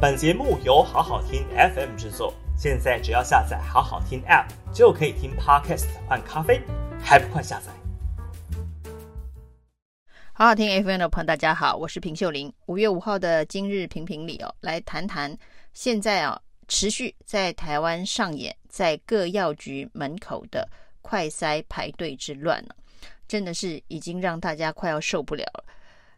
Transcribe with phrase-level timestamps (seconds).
[0.00, 6.62] 本节目由好好听 FM 制作，现在只要下载好好听 App 就可以听 Podcast 换咖啡，
[7.02, 7.72] 还不快下载？
[10.32, 12.52] 好好听 FM 的朋友，大家好，我是平秀玲。
[12.66, 15.36] 五月五号的今日评评里哦，来谈谈
[15.74, 20.68] 现在啊持续在台湾上演在各药局门口的
[21.02, 22.76] 快筛排队之乱了，
[23.26, 25.64] 真的是已经让大家快要受不了了。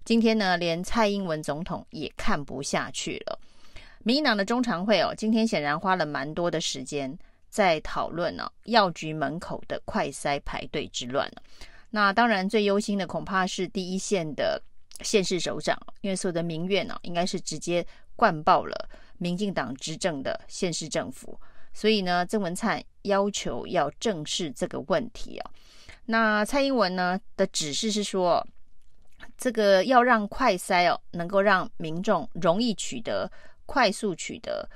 [0.05, 3.39] 今天呢，连蔡英文总统也看不下去了。
[4.03, 7.17] 民进党的中常会哦，今天显然花了蛮多的时间
[7.51, 11.31] 在讨论呢、药局门口的快筛排队之乱。
[11.91, 14.61] 那当然最忧心的恐怕是第一线的
[15.03, 17.87] 县市首长，因为所有的民怨呢、应该是直接
[18.17, 21.39] 灌爆了民进党执政的县市政府。
[21.75, 25.51] 所以呢，曾文灿要求要正视这个问题哦。
[26.07, 28.45] 那蔡英文呢的指示是说，
[29.37, 33.31] 这个要让快筛哦，能够让民众容易取得。
[33.71, 34.69] 快速取得，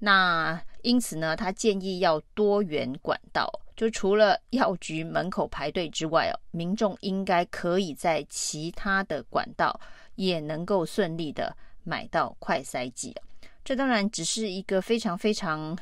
[0.00, 9.80] 那因此呢，他建议要多元管道，就除了药局门口排队之外哦，民众应该可以在其他的管道
[10.16, 13.16] 也能够顺利的买到快筛剂。
[13.64, 15.74] 这当然只是一个非常非常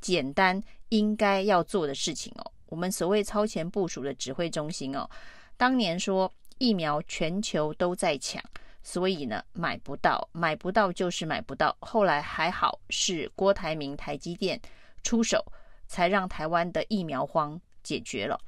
[0.00, 2.52] 简单应该要做的事情哦。
[2.66, 5.10] 我们所谓超前部署的指挥中心哦，
[5.56, 8.40] 当年说疫苗全球都在抢。
[8.84, 11.74] 所以呢，买不到，买不到就是买不到。
[11.80, 14.60] 后来还好是郭台铭台积电
[15.02, 15.42] 出手，
[15.88, 18.38] 才让台湾的疫苗荒解决了。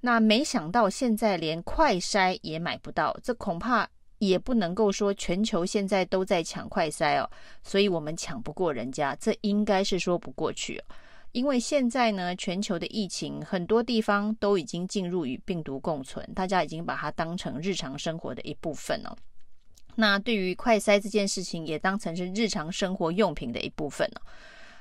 [0.00, 7.30] 那没想到现在连快筛也买不到，这恐怕也不能够说全球现在都在抢快筛哦，
[7.62, 10.82] 所以我们抢不过人家，这应该是说不过去。
[11.32, 19.16] 因为现在呢，全球的疫情很多地方都已经进入与病毒共存，大家已经把它当成日常生活的一部分了。
[20.00, 24.22] 那对于快筛这件事情，也当成是日常生活用品的一部分了。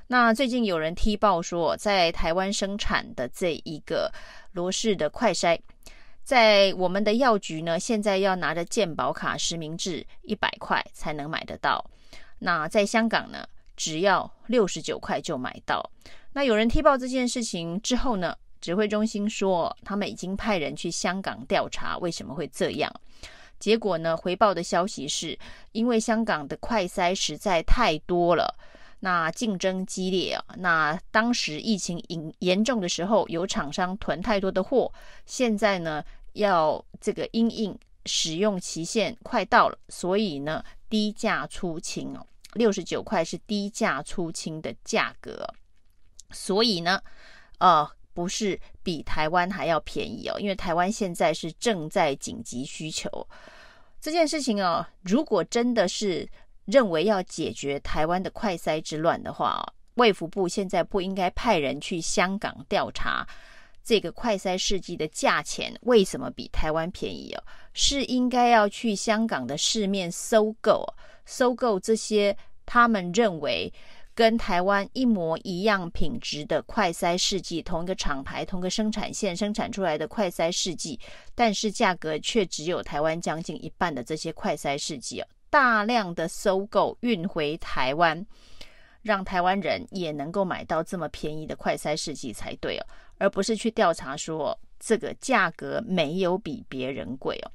[0.05, 4.13] 那最近有人踢爆说，在台湾生产的这一个
[4.51, 5.59] 罗氏的快筛，
[6.23, 11.83] 在我们的药局呢，现在要拿着健保卡实名制一百块才能买得到。
[12.37, 13.43] 那在香港呢，
[13.75, 15.83] 只要六十九块就买到。
[16.33, 22.93] 那有人踢爆这件事情之后呢，指挥中心说，他们已经派人去香港调查为什么会这样。
[23.59, 24.15] 结果呢？
[24.15, 25.37] 回报的消息是，
[25.71, 28.55] 因为香港的快筛实在太多了，
[28.99, 30.43] 那竞争激烈啊。
[30.57, 34.91] 那当时疫情严严重的时候，有厂商囤太多的货，
[35.25, 36.03] 现在呢
[36.33, 45.47] 要这个因应使用期限快到了，所以呢低价出清哦，六十九块是低价出清的价格，
[46.31, 47.01] 所以呢，
[47.59, 47.89] 呃。
[48.17, 53.07] 不是比台湾还要便宜哦，因为台湾现在是正在紧急需求
[54.01, 54.83] 这件事情哦。
[55.03, 56.27] 如果真的是
[56.65, 59.63] 认为要解决台湾的快筛之乱的话，
[59.97, 63.23] 卫福部现在不应该派人去香港调查
[63.83, 70.83] 这个快筛试剂的价钱为什么比台湾便宜哦，是应该要去香港的市面搜购，
[71.27, 72.35] 搜购这些
[72.65, 73.71] 他们认为。
[74.17, 80.99] 跟台湾一模一样品质的快筛试剂，同一个厂牌、同一个生产线生产出来的快筛试剂，
[81.35, 88.25] 但是价格却只有台湾将近一半的这些快筛试剂哦，大量的收购运回台湾，
[89.03, 92.85] 让台湾人也能够买到这么便宜的快筛试剂才对哦，
[93.19, 97.51] 而不是去调查说这个价格没有比别人贵哦。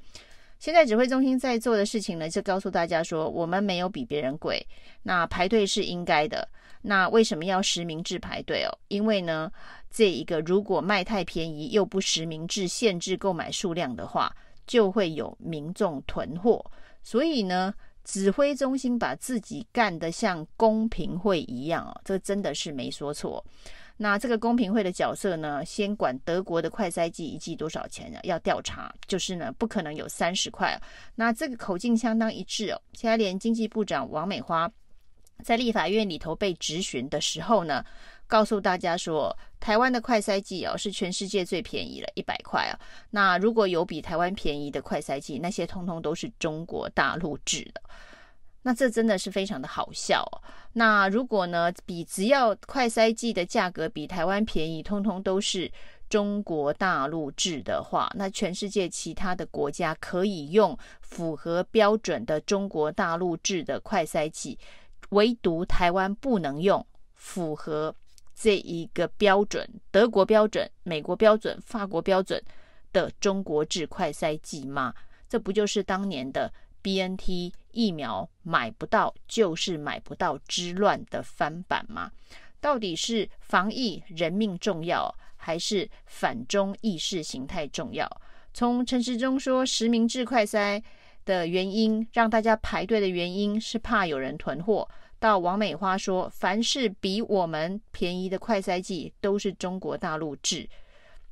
[0.62, 4.64] 现在指挥中心在做的事情呢，就告诉大家说，我们没有比别人贵，
[5.02, 6.48] 那排队是应该的。
[6.82, 8.70] 那为什么要实名制排队哦？
[8.86, 9.50] 因为呢，
[9.90, 14.32] 这一个如果卖太便宜又不实名制限制购买数量的话，
[14.64, 16.64] 就会有民众囤货。
[17.02, 17.74] 所以呢，
[18.04, 23.44] 指挥中心把自己干得像公平会一样哦，这真的是没说错。
[24.02, 28.18] 那这个公平会的角色呢，先管德国的快筛剂一剂多少钱呢？
[28.24, 30.76] 要调查，就是呢，不可能有三十块。
[31.14, 32.82] 那这个口径相当一致哦。
[32.94, 34.68] 现在连经济部长王美花
[35.44, 37.84] 在立法院里头被质询的时候呢，
[38.26, 42.74] 告诉大家说，台湾的快筛剂哦是全世界最便宜了，一百块啊。
[43.08, 47.80] 那如果有比台湾便宜的快筛剂，那些通通都是中国大陆制的。
[48.62, 50.42] 那这真的是非常的好笑哦。
[50.72, 55.70] 那如果呢，比只要快筛剂的价格比台湾便宜，通通都是
[56.08, 64.58] 中国大陆制的话，那全世界其他的国家可以用符合标准的中国大陆制的快筛剂，
[65.10, 67.94] 唯独台湾不能用符合
[68.34, 72.42] 这一个标准，德国标准、美国标准、法国标准
[72.92, 74.94] 的中国制快筛剂吗？
[75.28, 77.52] 这不就是当年的 BNT？
[77.72, 82.10] 疫苗买不到就是买不到之乱的翻版吗？
[82.60, 88.08] 到底是防疫人命重要，还是反中意识形态重要？
[88.54, 90.80] 从陈时中说实名制快筛
[91.24, 94.88] 的原因，让大家排队的原因是怕有人囤货，
[95.18, 100.68] 到王美花说凡是比我们便宜的快筛剂都是中国大陆制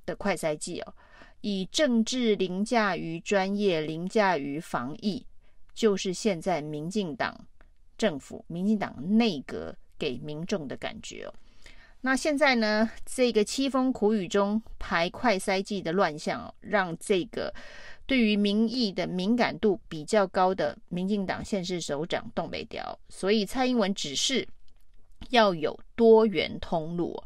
[0.06, 0.94] 的快筛剂哦，
[1.42, 5.25] 以政治凌驾于专业，凌驾于防疫。
[5.81, 7.35] 就是现在民进党
[7.97, 11.32] 政府、民进党内阁给民众的感觉哦。
[12.03, 17.50] 那现在呢，这个凄风苦雨中排快筛剂的乱象哦，让这个
[18.05, 24.47] 对于民意的敏感度比较高的民进党现市首长冻未条，所以蔡英文指示
[25.31, 27.19] 要有多元通路。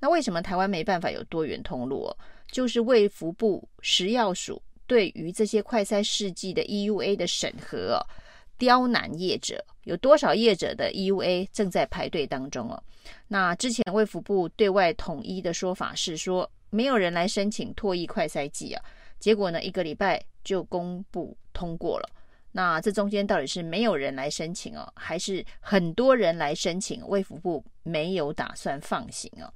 [0.00, 2.14] 那为什么台湾没办法有多元通路？
[2.50, 4.62] 就是卫福部食药署。
[4.86, 8.04] 对于这些快筛试剂的 EUA 的审核，
[8.58, 12.82] 刁难业者，有多少业者的 EUA 正在排队当中哦？
[13.28, 18.84] 那之前卫福部对外统一的说法是说，没有人来申请唾液快筛剂啊，
[19.18, 22.08] 结果呢，一个礼拜就公布通过了。
[22.54, 27.02] 那这中间到底是没有人来申请哦，还是很多人来申请？
[27.08, 29.50] 卫福部没有打算放行哦。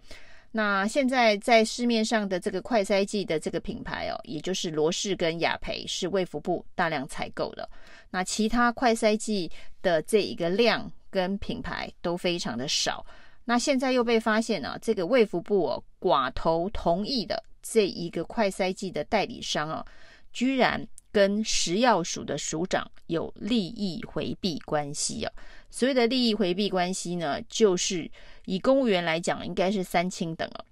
[0.57, 7.69] 那现在在市面上的这个快筛剂的这个品牌哦，也就是罗氏跟雅培是卫福部大量采购的。
[8.09, 13.05] 那其他快筛剂的这一个量跟品牌都非常的少。
[13.45, 19.85] 那现在又被发现了，这个卫福部哦寡头同意的这一个快筛剂的代理商哦，
[20.33, 20.83] 居然
[21.17, 25.33] 跟食药署的署长有利益回避关系哦。
[25.71, 28.11] 所谓的利益回避关系呢，就是
[28.45, 30.67] 以公务员来讲，应该是三亲等哦。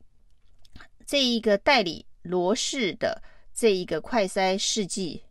[1.07, 3.23] 这一个代理罗氏的
[3.55, 5.23] 这一个快筛试剂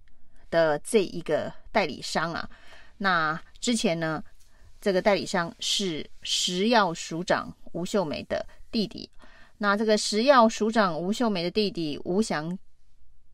[0.50, 2.50] 的这一个代理商啊，
[2.98, 4.24] 那之前呢，
[4.82, 9.08] 这个代理商是食药署长吴秀梅的弟弟。
[9.60, 12.58] 那这个食药署长吴秀梅的弟弟吴祥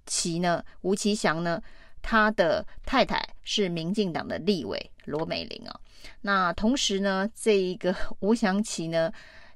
[0.09, 1.61] 奇呢，吴其祥呢，
[2.01, 5.79] 他的太太是民进党的立委罗美玲啊。
[6.21, 9.13] 那同时呢，这一个吴祥奇呢，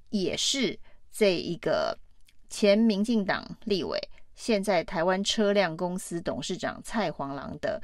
[0.09, 0.79] 也是
[1.11, 1.97] 这一个
[2.49, 3.99] 前民进党立委，
[4.35, 7.81] 现在台湾车辆公司董事长蔡黄郎的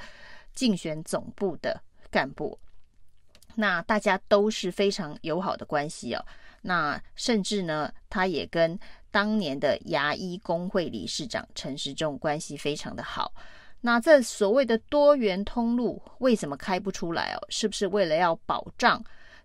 [0.53, 1.81] 竞选总部的
[2.11, 2.59] 干部。
[3.55, 6.25] 那大家都是非常友好的关系哦。
[6.61, 8.77] 那甚至呢，他也跟
[9.11, 13.33] 当年的牙医工会理事长陈时中关系非常的好。
[13.81, 17.39] 那这所谓的多元通路为什么开不出来哦？
[17.49, 19.03] 是不是为了要保障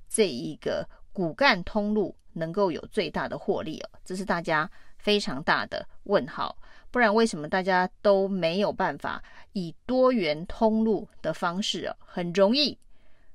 [0.09, 3.91] 这一个骨干通路能够有最大的获利哦？
[4.05, 4.69] 这是大家
[4.99, 6.57] 非常大的问号。
[6.91, 9.23] 不然为什么大家都没有办法
[9.53, 12.79] 以多元通路的方式哦，很容易、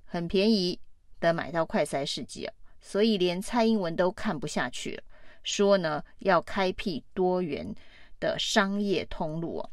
[0.06, 0.80] 很便宜
[1.20, 2.54] 的买到快筛试剂哦？
[2.81, 5.04] 所以连蔡英文都看不下去了，
[5.44, 7.74] 说呢要开辟多元
[8.19, 9.69] 的商业通路哦。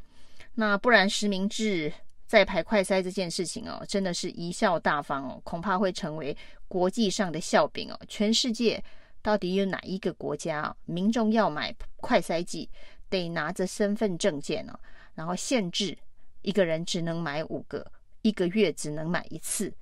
[0.55, 1.93] 那不然实名制
[2.27, 6.37] 再排快筛这件事情哦，真的是贻笑大方哦，恐怕会成为
[6.67, 8.01] 国际上的笑柄哦。
[8.09, 8.83] 全世界
[9.23, 12.69] 到底有哪一个国家民众要买快筛剂
[13.09, 14.79] 得拿着身份证件哦，
[15.15, 15.97] 然后限制
[16.43, 17.87] 一个人只能买五个，
[18.23, 19.73] 一个月只能买一次。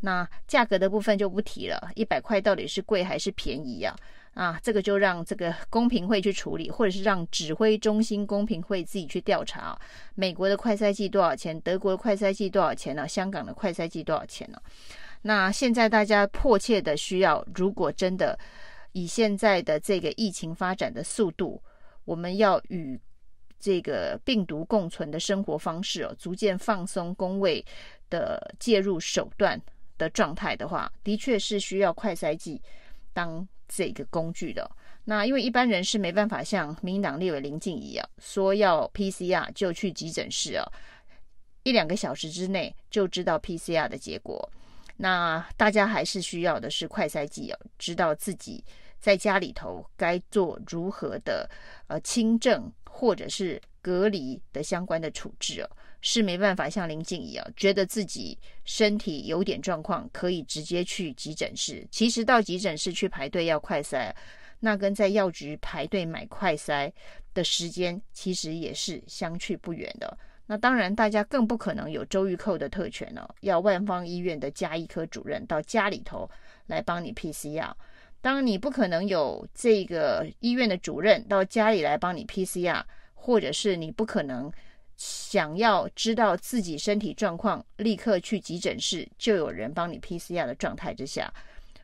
[0.00, 3.94] 那价格的部分就不提了，一百块到底是贵还是便宜呀？
[4.34, 9.78] 啊，这个就让这个公平会去处理，或者是让指挥中心公平会自己去调查。
[10.14, 11.60] 美国的快筛剂多少钱？
[11.62, 13.08] 德国的快筛剂多少钱呢？
[13.08, 14.60] 香港的快筛剂多少钱呢？
[15.22, 18.38] 那现在大家迫切的需要，如果真的
[18.92, 21.60] 以现在的这个疫情发展的速度，
[22.04, 22.98] 我们要与
[23.58, 27.62] 这个病毒共存的生活方式哦，逐渐放松公卫
[28.08, 29.60] 的介入手段
[29.98, 32.62] 的状态的话，的确是需要快筛剂
[33.12, 33.46] 当。
[33.72, 34.68] 这个工具的，
[35.04, 40.66] 那因为一般人是没办法像民进党立委林静仪啊，说要 PCR 就去急诊室啊，
[41.62, 44.50] 一两个小时之内就知道 PCR 的结果。
[44.96, 48.64] 那大家还是需要的是快筛剂啊，知道自己
[48.98, 51.48] 在家里头该做如何的
[51.86, 55.70] 呃轻症或者是隔离的相关的处置哦。
[56.02, 61.86] 是没办法像林静仪啊，觉得自己身体有点状况，可以直接去急诊室。
[61.90, 64.10] 其实到急诊室去排队要快筛，
[64.60, 66.90] 那跟在药局排队买快筛
[67.34, 70.16] 的时间其实也是相去不远的。
[70.46, 76.28] 那当然，大家更不可能有周玉蔻的特权哦，要万芳医院的加医科主任到家里头
[76.66, 77.72] 来帮你 PCR。
[78.22, 82.82] 当，你不可能有这个医院的主任到家里来帮你 PCR，
[83.14, 84.50] 或者是你不可能。
[85.00, 91.32] 想要知道自己身体状况，立刻去急诊室，就有人帮你 PCR 的状态之下，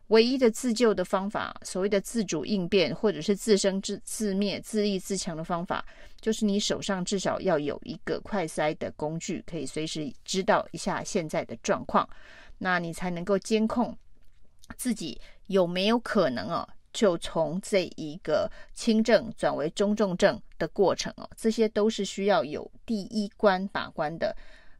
[0.08, 5.82] 唯一的自救的方法，所谓的自主应变，或者是自生自自灭、自立自强的方法，
[6.20, 12.06] 就是你手上至少要有一个快筛的工具，可以随时知道一下现在的状况，
[12.58, 13.96] 那你才能够监控
[14.76, 16.68] 自己有没有可能哦。
[16.96, 24.34] 就从这一个轻症转为中重症的过程哦，这些都是需要有第一关把关的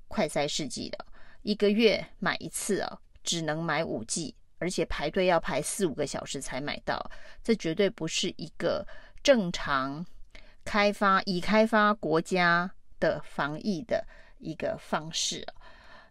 [0.09, 1.05] 快筛试剂的。
[1.43, 6.99] 一个月买一次哦，只能买五剂，而且排队要排四五个小时才买到，
[7.45, 8.83] 这绝对不是一个
[9.23, 10.03] 正常
[10.65, 14.03] 开发已开发国家的防疫的
[14.39, 15.47] 一个方式。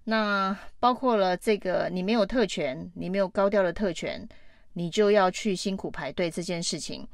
[0.03, 4.29] 那包括了这个，你没有特权，你没有高调的特权。
[4.77, 7.07] 你就要去辛苦排队这件事情，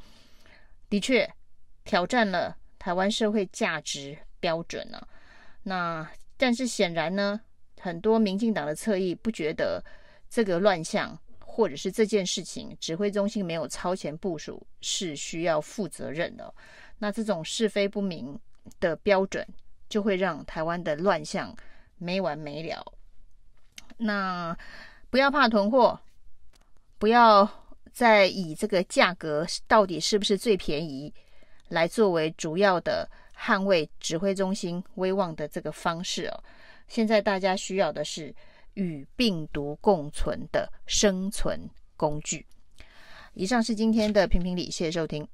[0.90, 1.32] 的确
[1.84, 5.08] 挑战了台湾社会价值标准呢、啊。
[5.62, 7.40] 那但是显然呢，
[7.80, 9.80] 很多民进党的侧翼不觉得
[10.28, 16.52] 这个乱象，或者是这件事情指挥中心没有超前部署是需要负责任的。
[16.98, 18.40] 那这种是非不明
[18.80, 19.48] 的标准，
[19.88, 21.56] 就会让台湾的乱象
[22.00, 22.84] 没完没了。
[23.98, 24.58] 那
[25.12, 26.00] 不要怕囤货。
[27.02, 27.50] 不要
[27.92, 31.12] 再以这个价格到底是不是最便宜
[31.70, 36.44] 来作为主要的捍卫指挥中心威望的这个方式哦。
[36.88, 38.32] 现在大家需要的是
[38.76, 41.60] 与病毒共存的生存
[41.98, 42.46] 工具。
[43.34, 45.28] 以上是今天的评评理，谢谢收听。